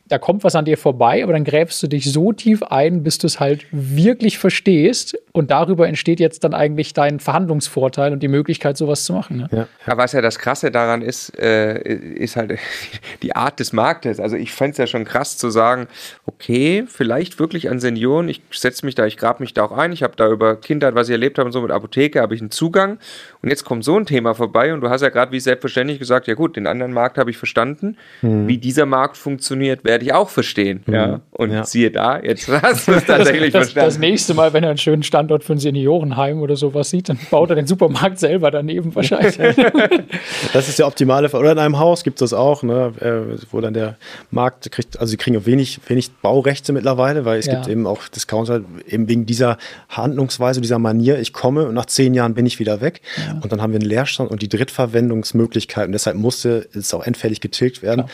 [0.09, 3.19] da kommt was an dir vorbei, aber dann gräbst du dich so tief ein, bis
[3.19, 5.19] du es halt wirklich verstehst.
[5.33, 9.37] Und darüber entsteht jetzt dann eigentlich dein Verhandlungsvorteil und die Möglichkeit, sowas zu machen.
[9.39, 9.49] Ne?
[9.53, 9.69] Ja.
[9.87, 9.97] ja.
[9.97, 12.59] was ja das Krasse daran ist, äh, ist halt
[13.23, 14.21] die Art des Marktes.
[14.21, 15.89] Also ich fände es ja schon krass zu sagen,
[16.25, 19.93] okay, vielleicht wirklich an Senioren, ich setze mich da, ich grab mich da auch ein,
[19.93, 22.41] ich habe da über Kindheit, was ich erlebt habe und so mit Apotheke, habe ich
[22.41, 22.99] einen Zugang.
[23.43, 26.29] Und jetzt kommt so ein Thema vorbei und du hast ja gerade wie selbstverständlich gesagt,
[26.29, 27.97] ja gut, den anderen Markt habe ich verstanden.
[28.21, 28.47] Hm.
[28.47, 30.83] Wie dieser Markt funktioniert, wer werde ich auch verstehen.
[30.85, 30.95] Mhm.
[30.95, 31.21] Ja.
[31.31, 31.65] Und ja.
[31.65, 33.89] siehe da, jetzt hast du es tatsächlich das, verstanden.
[33.89, 37.19] Das nächste Mal, wenn er einen schönen Standort für ein Seniorenheim oder sowas sieht, dann
[37.31, 39.37] baut er den Supermarkt selber daneben wahrscheinlich.
[40.53, 41.41] das ist der optimale Fall.
[41.41, 43.97] Oder in einem Haus gibt es das auch, ne, äh, wo dann der
[44.31, 47.55] Markt kriegt, also sie kriegen wenig, wenig Baurechte mittlerweile, weil es ja.
[47.55, 49.57] gibt eben auch Discounter, eben wegen dieser
[49.89, 53.01] Handlungsweise, dieser Manier, ich komme und nach zehn Jahren bin ich wieder weg.
[53.17, 53.41] Ja.
[53.43, 55.93] Und dann haben wir einen Leerstand und die Drittverwendungsmöglichkeiten.
[55.93, 58.05] Deshalb musste es auch endfällig getilgt werden.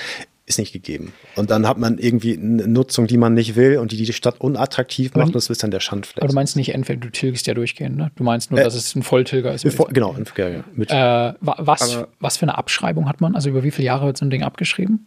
[0.52, 1.12] Ist nicht gegeben.
[1.36, 4.40] Und dann hat man irgendwie eine Nutzung, die man nicht will und die die Stadt
[4.40, 5.28] unattraktiv macht.
[5.28, 6.22] Und das ist dann der Schandfleck.
[6.22, 8.10] Aber du meinst nicht entweder, du tilgst ja durchgehend, ne?
[8.16, 9.66] Du meinst nur, äh, dass es ein Volltilger ist.
[9.72, 13.34] Voll, genau, ja, ja, äh, was, was für eine Abschreibung hat man?
[13.34, 15.06] Also über wie viele Jahre wird so ein Ding abgeschrieben?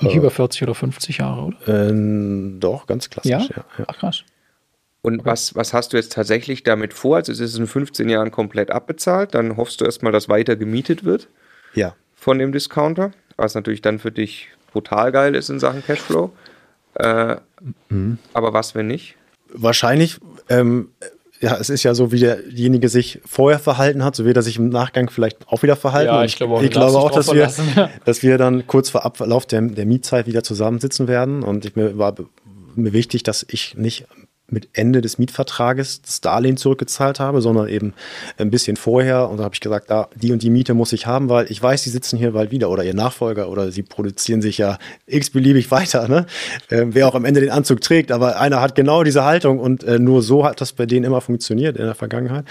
[0.00, 1.88] Nicht äh, über 40 oder 50 Jahre, oder?
[1.88, 3.64] Äh, doch, ganz klassisch, ja.
[3.78, 3.84] ja.
[3.86, 4.24] Ach krass.
[5.02, 5.30] Und okay.
[5.30, 7.16] was, was hast du jetzt tatsächlich damit vor?
[7.16, 11.04] Also ist es in 15 Jahren komplett abbezahlt, dann hoffst du erstmal, dass weiter gemietet
[11.04, 11.28] wird?
[11.74, 11.94] Ja.
[12.14, 13.12] Von dem Discounter?
[13.40, 16.30] Was natürlich dann für dich brutal geil ist in Sachen Cashflow.
[16.94, 17.36] Äh,
[17.88, 18.18] mhm.
[18.34, 19.16] Aber was, wenn nicht?
[19.52, 20.88] Wahrscheinlich, ähm,
[21.40, 24.58] ja, es ist ja so, wie derjenige sich vorher verhalten hat, so wird er sich
[24.58, 26.12] im Nachgang vielleicht auch wieder verhalten.
[26.12, 27.50] Ja, ich glaube auch, ich glaube auch dass, wir,
[28.04, 31.42] dass wir dann kurz vor Ablauf der, der Mietzeit wieder zusammensitzen werden.
[31.42, 32.14] Und ich, mir war
[32.76, 34.06] mir wichtig, dass ich nicht
[34.52, 37.94] mit Ende des Mietvertrages das Darlehen zurückgezahlt habe, sondern eben
[38.38, 39.28] ein bisschen vorher.
[39.28, 41.62] Und da habe ich gesagt, da, die und die Miete muss ich haben, weil ich
[41.62, 45.70] weiß, sie sitzen hier bald wieder oder ihr Nachfolger oder sie produzieren sich ja x-beliebig
[45.70, 46.26] weiter, ne?
[46.68, 48.12] Äh, wer auch am Ende den Anzug trägt.
[48.12, 51.20] Aber einer hat genau diese Haltung und äh, nur so hat das bei denen immer
[51.20, 52.44] funktioniert in der Vergangenheit.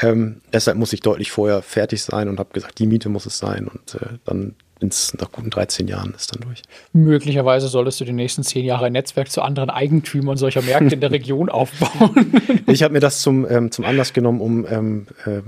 [0.00, 3.38] Ähm, deshalb muss ich deutlich vorher fertig sein und habe gesagt, die Miete muss es
[3.38, 6.62] sein und äh, dann ins, nach guten 13 Jahren ist dann durch.
[6.92, 11.00] Möglicherweise solltest du die nächsten zehn Jahre ein Netzwerk zu anderen Eigentümern solcher Märkte in
[11.00, 12.32] der Region aufbauen.
[12.66, 15.40] ich habe mir das zum, ähm, zum Anlass genommen, um ähm, äh,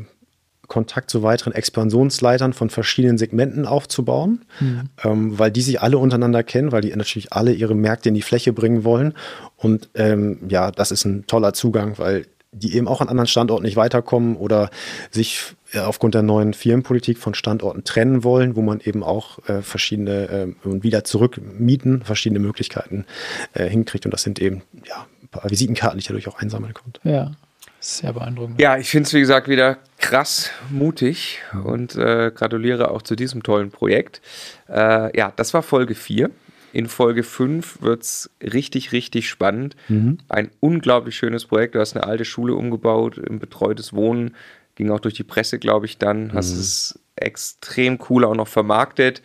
[0.68, 4.82] Kontakt zu weiteren Expansionsleitern von verschiedenen Segmenten aufzubauen, mhm.
[5.04, 8.22] ähm, weil die sich alle untereinander kennen, weil die natürlich alle ihre Märkte in die
[8.22, 9.14] Fläche bringen wollen.
[9.56, 13.64] Und ähm, ja, das ist ein toller Zugang, weil die eben auch an anderen Standorten
[13.64, 14.70] nicht weiterkommen oder
[15.10, 19.62] sich äh, aufgrund der neuen Firmenpolitik von Standorten trennen wollen, wo man eben auch äh,
[19.62, 23.06] verschiedene äh, und wieder zurückmieten, verschiedene Möglichkeiten
[23.52, 24.04] äh, hinkriegt.
[24.04, 27.00] Und das sind eben ja, ein paar Visitenkarten, die ich dadurch auch einsammeln konnte.
[27.04, 27.32] Ja.
[27.78, 28.60] Sehr beeindruckend.
[28.60, 33.44] Ja, ich finde es, wie gesagt, wieder krass mutig und äh, gratuliere auch zu diesem
[33.44, 34.20] tollen Projekt.
[34.68, 36.30] Äh, ja, das war Folge 4.
[36.76, 39.76] In Folge 5 wird es richtig, richtig spannend.
[39.88, 40.18] Mhm.
[40.28, 41.74] Ein unglaublich schönes Projekt.
[41.74, 44.34] Du hast eine alte Schule umgebaut, ein betreutes Wohnen.
[44.74, 46.34] Ging auch durch die Presse, glaube ich, dann.
[46.34, 46.60] Hast mhm.
[46.60, 49.22] es extrem cool auch noch vermarktet.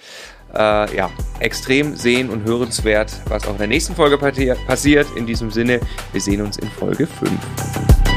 [0.54, 1.12] Äh, ja,
[1.42, 5.10] extrem sehen und hörenswert, was auch in der nächsten Folge passiert.
[5.18, 5.82] In diesem Sinne,
[6.14, 8.11] wir sehen uns in Folge 5.